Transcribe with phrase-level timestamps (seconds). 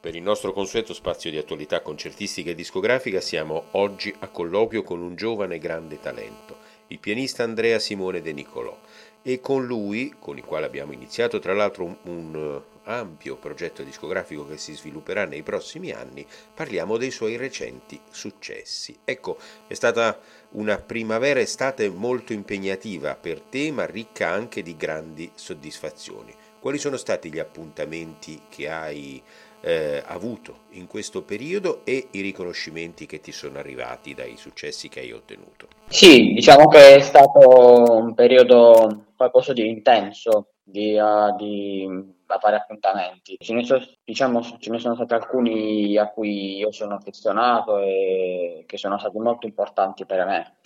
[0.00, 5.00] Per il nostro consueto spazio di attualità concertistica e discografica siamo oggi a colloquio con
[5.00, 8.78] un giovane grande talento, il pianista Andrea Simone De Nicolò
[9.22, 13.82] e con lui, con il quale abbiamo iniziato tra l'altro un, un eh, ampio progetto
[13.82, 16.24] discografico che si svilupperà nei prossimi anni,
[16.54, 18.96] parliamo dei suoi recenti successi.
[19.04, 19.36] Ecco,
[19.66, 20.20] è stata
[20.50, 26.32] una primavera-estate molto impegnativa per te, ma ricca anche di grandi soddisfazioni.
[26.60, 29.22] Quali sono stati gli appuntamenti che hai
[29.60, 35.00] eh, avuto in questo periodo e i riconoscimenti che ti sono arrivati dai successi che
[35.00, 35.68] hai ottenuto.
[35.86, 43.36] Sì, diciamo che è stato un periodo, posso dire, intenso di, uh, di vari appuntamenti.
[43.38, 48.64] Ce ne, so, diciamo, ce ne sono stati alcuni a cui io sono affezionato e
[48.66, 50.56] che sono stati molto importanti per me.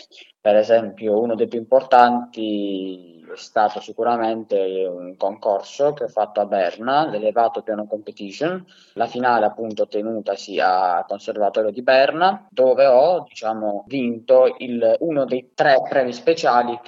[0.41, 4.59] Per esempio, uno dei più importanti è stato sicuramente
[4.91, 11.05] un concorso che ho fatto a Berna, l'Elevato Piano Competition, la finale appunto tenutasi al
[11.07, 16.79] Conservatorio di Berna, dove ho diciamo, vinto il, uno dei tre premi speciali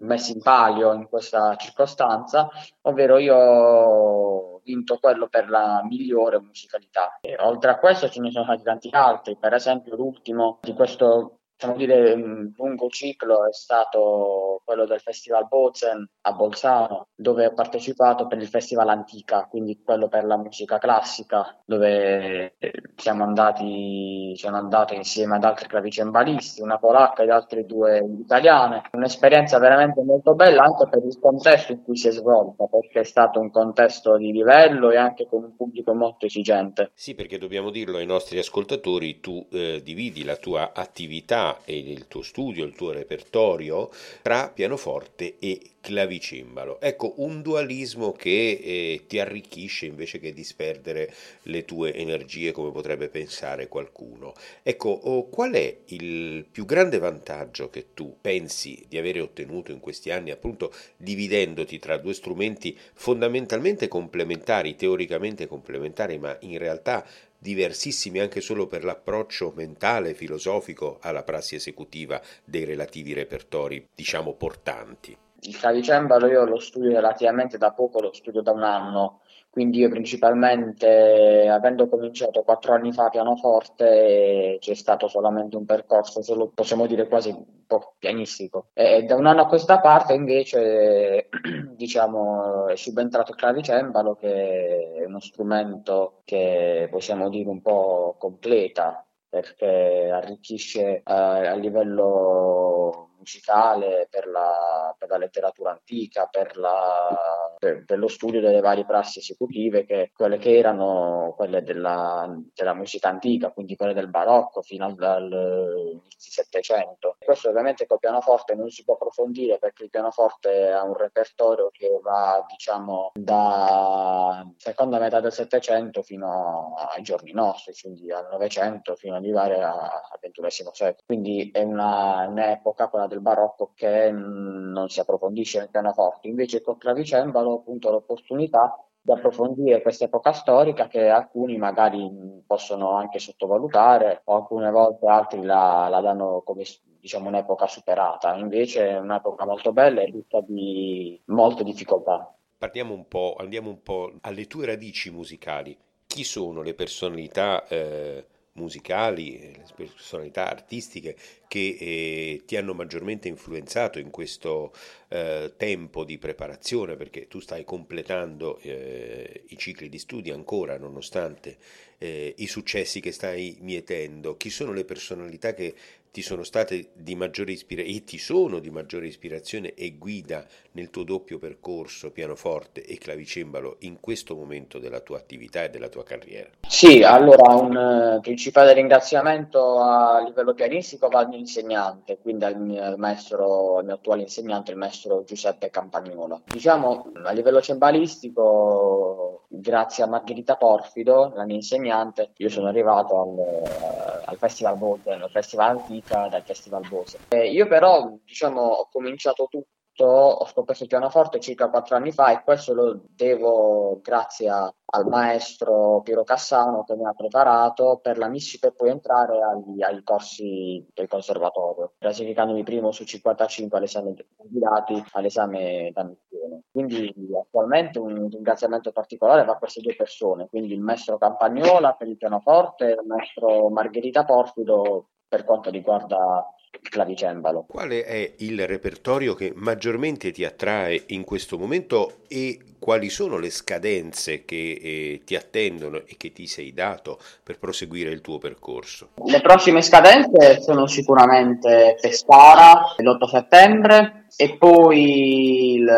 [0.00, 2.48] messi in palio in questa circostanza,
[2.82, 7.18] ovvero io ho vinto quello per la migliore musicalità.
[7.20, 11.35] E oltre a questo ce ne sono stati tanti altri, per esempio l'ultimo di questo
[11.58, 17.54] diciamo dire, un lungo ciclo è stato quello del Festival Bozen a Bolzano, dove ho
[17.54, 24.34] partecipato per il Festival Antica, quindi quello per la musica classica, dove eh, siamo andati,
[24.36, 28.82] sono andato insieme ad altri clavicembalisti, una polacca ed altre due italiane.
[28.92, 33.04] Un'esperienza veramente molto bella anche per il contesto in cui si è svolta, perché è
[33.04, 36.90] stato un contesto di livello e anche con un pubblico molto esigente.
[36.92, 42.06] Sì, perché dobbiamo dirlo ai nostri ascoltatori, tu eh, dividi la tua attività e il
[42.08, 43.90] tuo studio, il tuo repertorio
[44.22, 46.80] tra pianoforte e clavicembalo.
[46.80, 53.08] Ecco, un dualismo che eh, ti arricchisce invece che disperdere le tue energie come potrebbe
[53.08, 54.34] pensare qualcuno.
[54.64, 59.78] Ecco, oh, qual è il più grande vantaggio che tu pensi di avere ottenuto in
[59.78, 67.06] questi anni, appunto dividendoti tra due strumenti fondamentalmente complementari, teoricamente complementari, ma in realtà
[67.46, 75.16] diversissimi anche solo per l'approccio mentale, filosofico alla prassi esecutiva dei relativi repertori, diciamo, portanti.
[75.46, 79.20] Il clavicembalo io lo studio relativamente da poco, lo studio da un anno,
[79.56, 86.50] quindi io principalmente, avendo cominciato quattro anni fa pianoforte, c'è stato solamente un percorso, solo,
[86.54, 88.66] possiamo dire quasi un po' pianistico.
[88.74, 91.30] E da un anno a questa parte invece,
[91.74, 99.06] diciamo, è subentrato il clavicembalo, che è uno strumento che possiamo dire un po' completa,
[99.26, 107.84] perché arricchisce eh, a livello musicale, per la, per la letteratura antica, per, la, per,
[107.84, 113.08] per, lo studio delle varie prassi esecutive, che quelle che erano quelle della, della musica
[113.08, 117.16] antica, quindi quelle del barocco fino al Settecento.
[117.18, 121.98] Questo ovviamente col pianoforte non si può approfondire perché il pianoforte ha un repertorio che
[122.02, 129.14] va, diciamo, da seconda metà del Settecento fino ai giorni nostri, quindi al Novecento fino
[129.16, 131.02] ad arrivare al XXI secolo.
[131.04, 136.60] Quindi è una, un'epoca, quella del del barocco che non si approfondisce nel pianoforte, invece
[136.60, 142.10] col clavicembalo appunto l'opportunità di approfondire questa epoca storica che alcuni magari
[142.46, 146.64] possono anche sottovalutare o alcune volte altri la, la danno come
[147.00, 152.34] diciamo un'epoca superata, invece è un'epoca molto bella e ricca di molte difficoltà.
[152.58, 155.76] Parliamo un po', andiamo un po' alle tue radici musicali.
[156.06, 158.26] Chi sono le personalità eh
[158.56, 161.16] musicali, le personalità artistiche
[161.48, 164.72] che eh, ti hanno maggiormente influenzato in questo
[165.08, 171.56] eh, tempo di preparazione, perché tu stai completando eh, i cicli di studi ancora, nonostante
[171.98, 174.36] eh, i successi che stai mietendo.
[174.36, 175.74] Chi sono le personalità che
[176.16, 180.88] ti sono state di maggiore ispirazione e ti sono di maggiore ispirazione e guida nel
[180.88, 186.04] tuo doppio percorso pianoforte e clavicembalo in questo momento della tua attività e della tua
[186.04, 186.48] carriera?
[186.66, 192.58] Sì, allora un uh, principale ringraziamento a livello pianistico va al mio insegnante, quindi al
[192.58, 196.40] mio maestro, al mio attuale insegnante, il maestro Giuseppe Campagnola.
[196.46, 204.22] Diciamo a livello cembalistico, grazie a Margherita Porfido, la mia insegnante, io sono arrivato al,
[204.24, 207.18] al Festival Boden, al Festival Antica dal Festival Bose.
[207.28, 212.12] Eh, io però, diciamo, ho cominciato tutto tutto ho scoperto il pianoforte circa quattro anni
[212.12, 217.98] fa e questo lo devo grazie a, al maestro Piero Cassano che mi ha preparato
[218.02, 223.78] per la missione per poi entrare agli, ai corsi del conservatorio, classificandomi primo su 55
[223.78, 226.62] all'esame candidati all'esame d'ammissione.
[226.70, 232.08] Quindi attualmente un ringraziamento particolare va a queste due persone, quindi il maestro Campagnola per
[232.08, 237.66] il pianoforte e il maestro Margherita Porfido per quanto riguarda clavicembalo.
[237.68, 243.50] Qual è il repertorio che maggiormente ti attrae in questo momento e quali sono le
[243.50, 249.08] scadenze che eh, ti attendono e che ti sei dato per proseguire il tuo percorso?
[249.24, 255.88] Le prossime scadenze sono sicuramente Pescara l'8 settembre e poi il,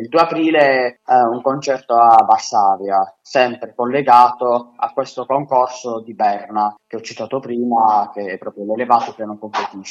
[0.00, 6.74] il 2 aprile eh, un concerto a Varsavia, sempre collegato a questo concorso di Berna
[6.86, 9.82] che ho citato prima, che è proprio l'Elevato Piano Competition.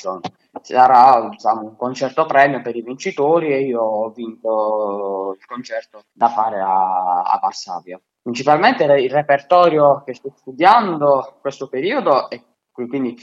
[0.62, 6.28] Sarà diciamo, un concerto premio per i vincitori e io ho vinto il concerto da
[6.30, 8.00] fare a, a Varsavia.
[8.22, 13.16] Principalmente il repertorio che sto studiando in questo periodo e quindi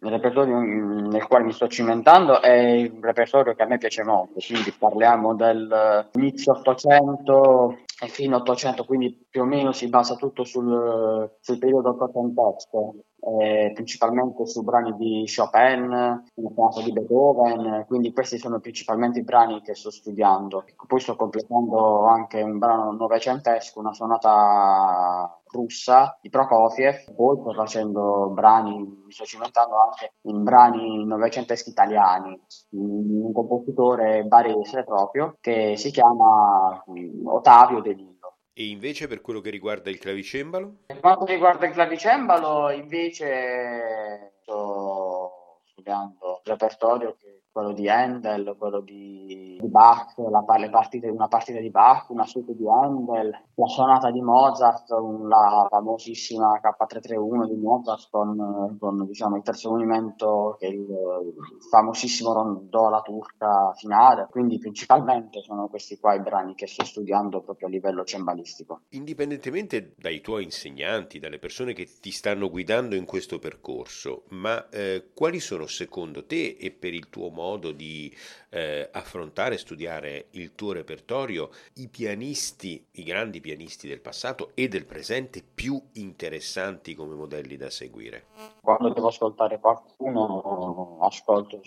[0.00, 4.40] il repertorio nel quale mi sto cimentando è un repertorio che a me piace molto,
[4.46, 11.36] quindi parliamo dell'inizio 800 e fino 800, quindi più o meno si basa tutto sul,
[11.40, 12.94] sul periodo ottocentesco,
[13.40, 19.74] eh, principalmente su brani di Chopin, di Beethoven, quindi questi sono principalmente i brani che
[19.74, 20.64] sto studiando.
[20.86, 28.30] Poi sto completando anche un brano novecentesco, una sonata russa di Prokofiev, poi sto facendo
[28.30, 32.40] brani, mi sto cimentando anche in brani novecenteschi italiani,
[32.70, 36.82] un compositore barese proprio, che si chiama
[37.24, 38.36] Ottavio De Lillo.
[38.52, 40.78] E invece per quello che riguarda il clavicembalo?
[40.86, 47.16] Per quanto riguarda il clavicembalo, invece sto studiando il repertorio
[47.50, 52.54] quello di Handel, quello di, di Bach, la, partite, una partita di Bach, una suite
[52.54, 59.42] di Handel, la sonata di Mozart, la famosissima K331 di Mozart con, con diciamo, il
[59.42, 61.34] terzo movimento che è il, il
[61.70, 64.28] famosissimo rondò alla turca finale.
[64.30, 68.82] Quindi principalmente sono questi qua i brani che sto studiando proprio a livello cembalistico.
[68.90, 75.10] Indipendentemente dai tuoi insegnanti, dalle persone che ti stanno guidando in questo percorso, ma eh,
[75.14, 78.14] quali sono secondo te e per il tuo modo di
[78.50, 84.68] eh, affrontare e studiare il tuo repertorio i pianisti, i grandi pianisti del passato e
[84.68, 88.26] del presente più interessanti come modelli da seguire?
[88.60, 91.60] Quando devo ascoltare qualcuno ascolto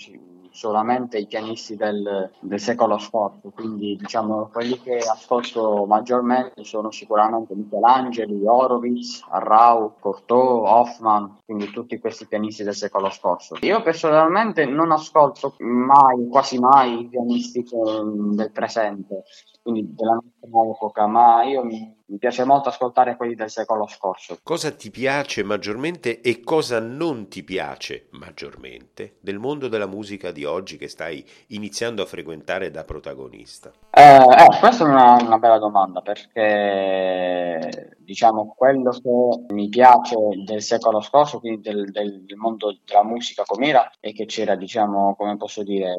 [0.52, 7.56] solamente i pianisti del, del secolo scorso, quindi diciamo quelli che ascolto maggiormente sono sicuramente
[7.56, 13.56] Michelangeli, Horowitz, Arrau, Cortot, Hoffman, quindi tutti questi pianisti del secolo scorso.
[13.62, 19.24] Io personalmente non ascolto mai, quasi mai, i pianisti del presente,
[19.62, 24.40] quindi della nostra epoca, ma io mi, mi, piace molto ascoltare quelli del secolo scorso.
[24.42, 30.44] Cosa ti piace maggiormente e cosa non ti piace maggiormente del mondo della musica di
[30.44, 33.72] oggi che stai iniziando a frequentare da protagonista?
[33.92, 40.62] Eh, eh, questa è una, una bella domanda perché diciamo quello che mi piace del
[40.62, 45.38] secolo scorso, quindi del, del, del mondo della musica com'era, è che c'era, diciamo, come
[45.38, 45.94] posso dire,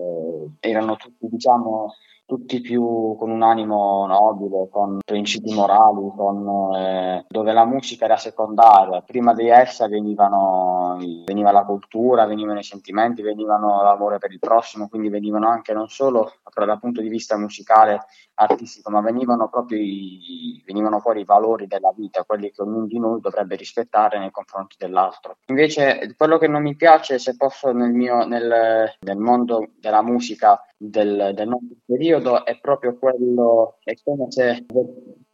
[0.61, 1.95] erano tutti, diciamo,
[2.25, 8.17] tutti più con un animo nobile, con principi morali, con, eh, dove la musica era
[8.17, 9.03] secondaria.
[9.03, 14.89] Prima di essa venivano, veniva la cultura, venivano i sentimenti, venivano l'amore per il prossimo,
[14.89, 20.63] quindi venivano anche non solo dal punto di vista musicale, artistico, ma venivano proprio i,
[20.67, 24.77] venivano fuori i valori della vita, quelli che ognuno di noi dovrebbe rispettare nei confronti
[24.79, 25.37] dell'altro.
[25.47, 30.61] Invece quello che non mi piace, se posso, nel, mio, nel, nel mondo della musica
[30.77, 34.67] del, del nostro periodo è proprio quello, è come se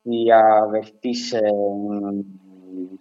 [0.03, 2.48] si avvertisse un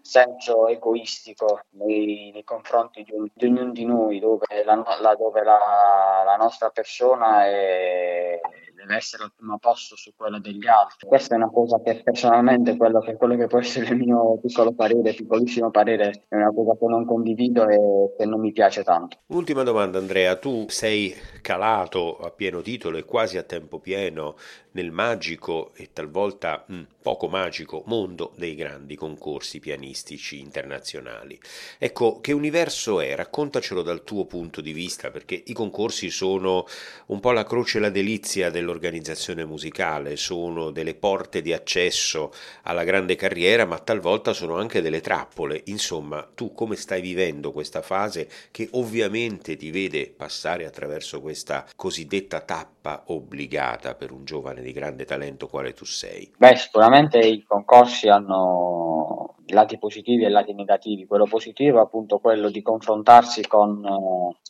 [0.01, 5.43] senso egoistico nei, nei confronti di, un, di, ognuno di noi, dove, la, la, dove
[5.43, 8.39] la, la nostra persona è
[8.77, 11.07] deve essere al primo posto su quella degli altri.
[11.07, 14.71] Questa è una cosa che personalmente, quello che, quello che può essere il mio piccolo
[14.73, 19.17] parere, piccolissimo parere, è una cosa che non condivido e che non mi piace tanto.
[19.27, 24.35] Ultima domanda Andrea, tu sei calato a pieno titolo e quasi a tempo pieno
[24.71, 31.39] nel magico e talvolta mh, mm, poco magico mondo dei grandi concorsi pianistici internazionali.
[31.79, 33.15] Ecco, che universo è?
[33.15, 36.65] Raccontacelo dal tuo punto di vista, perché i concorsi sono
[37.07, 42.31] un po' la croce e la delizia dell'organizzazione dell'organizzazione musicale, sono delle porte di accesso
[42.63, 45.63] alla grande carriera, ma talvolta sono anche delle trappole.
[45.67, 52.41] Insomma, tu come stai vivendo questa fase che ovviamente ti vede passare attraverso questa cosiddetta
[52.41, 56.33] tappa obbligata per un giovane di grande talento quale tu sei?
[56.37, 61.05] Beh, sicuramente i concorsi hanno lati positivi e lati negativi.
[61.05, 63.81] Quello positivo è appunto quello di confrontarsi con,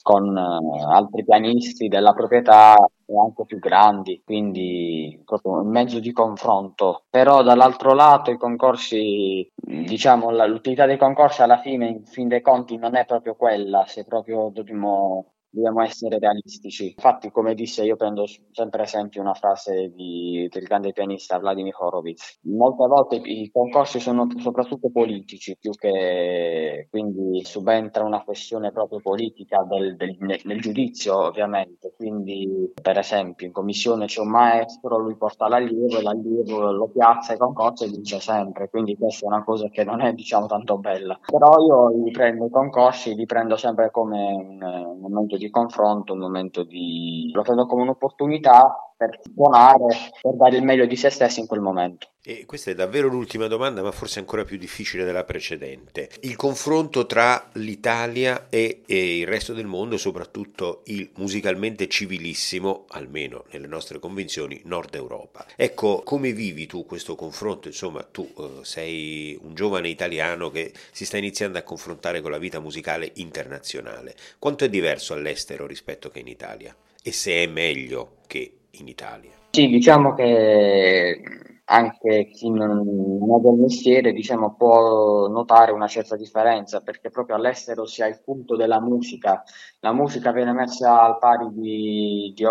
[0.01, 2.75] con eh, altri pianisti della proprietà
[3.07, 7.03] e anche più grandi, quindi proprio un mezzo di confronto.
[7.09, 12.77] Però dall'altro lato i concorsi, diciamo, l'utilità dei concorsi alla fine, in fin dei conti,
[12.77, 16.93] non è proprio quella, se proprio dobbiamo dobbiamo essere realistici.
[16.95, 22.39] Infatti, come disse, io prendo sempre esempio una frase di, del grande pianista Vladimir Horowitz.
[22.43, 29.63] Molte volte i concorsi sono soprattutto politici, più che quindi subentra una questione proprio politica
[29.63, 31.93] del, del, nel giudizio, ovviamente.
[31.95, 37.31] Quindi, per esempio, in commissione c'è un maestro, lui porta l'allievo e l'allievo lo piazza
[37.31, 38.69] ai concorsi e vince sempre.
[38.69, 41.19] Quindi questa è una cosa che non è, diciamo, tanto bella.
[41.25, 46.13] Però io li prendo i concorsi, li prendo sempre come un, un momento di confronto,
[46.13, 47.31] un momento di...
[47.33, 51.61] lo prendo come un'opportunità per suonare, per dare il meglio di se stessi in quel
[51.61, 52.09] momento.
[52.23, 56.09] E questa è davvero l'ultima domanda, ma forse ancora più difficile della precedente.
[56.21, 63.45] Il confronto tra l'Italia e, e, il resto del mondo, soprattutto il musicalmente civilissimo, almeno
[63.51, 65.45] nelle nostre convinzioni, Nord Europa.
[65.55, 67.69] Ecco, come vivi tu questo confronto?
[67.69, 72.39] Insomma, tu eh, sei un giovane italiano che si sta iniziando a confrontare con la
[72.39, 74.15] vita musicale internazionale.
[74.37, 76.75] Quanto è diverso all'estero rispetto che in Italia?
[77.01, 79.31] E se è meglio che in Italia?
[79.51, 81.21] Sì, diciamo che
[81.69, 87.85] anche chi non è del mestiere diciamo, può notare una certa differenza perché proprio all'estero
[87.85, 89.43] si ha il punto della musica,
[89.79, 92.45] la musica viene messa al pari di, di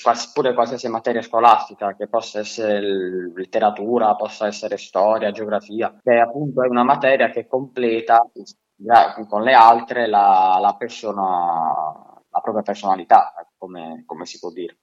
[0.00, 6.62] quasi, pure qualsiasi materia scolastica che possa essere letteratura, possa essere storia, geografia, che appunto
[6.62, 8.20] è una materia che completa
[9.28, 14.78] con le altre la, la persona la propria personalità, come, come si può dire.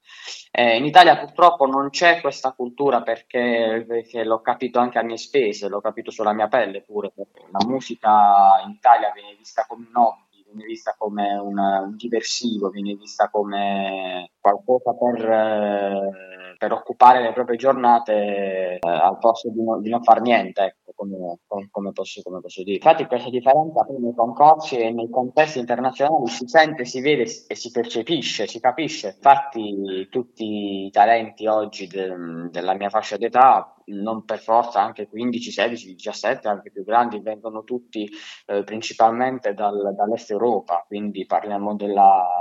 [0.51, 5.17] Eh, in Italia purtroppo non c'è questa cultura perché, perché, l'ho capito anche a mie
[5.17, 7.11] spese, l'ho capito sulla mia pelle pure,
[7.51, 12.69] la musica in Italia viene vista come un hobby, viene vista come una, un diversivo,
[12.69, 15.29] viene vista come qualcosa per...
[15.29, 16.28] Eh,
[16.59, 20.91] per occupare le proprie giornate eh, al posto di, no, di, non far niente, ecco,
[20.93, 22.75] come, come, posso, come, posso, dire.
[22.75, 27.71] Infatti questa differenza nei concorsi e nei contesti internazionali si sente, si vede e si
[27.71, 29.13] percepisce, si capisce.
[29.15, 32.13] Infatti tutti i talenti oggi de,
[32.51, 37.63] della mia fascia d'età non per forza anche 15, 16, 17, anche più grandi, vengono
[37.63, 38.07] tutti
[38.47, 42.38] eh, principalmente dal, dall'est Europa, quindi parliamo della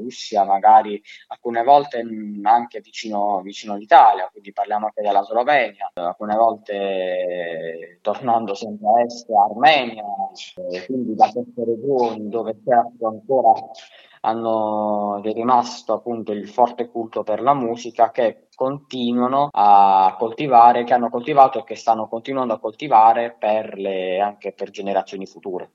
[0.00, 2.04] Russia, magari alcune volte
[2.42, 9.28] anche vicino, vicino all'Italia, quindi parliamo anche della Slovenia, alcune volte tornando sempre a est,
[9.30, 10.04] Armenia,
[10.86, 13.52] quindi da queste regioni dove certo ancora
[14.22, 20.92] hanno è rimasto appunto il forte culto per la musica che continuano a coltivare, che
[20.92, 25.70] hanno coltivato e che stanno continuando a coltivare per le, anche per generazioni future.